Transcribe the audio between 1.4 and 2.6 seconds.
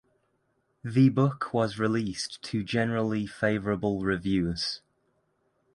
was released